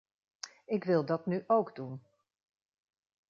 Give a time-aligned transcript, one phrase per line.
[0.65, 2.03] Ik wil dat nu ook doen.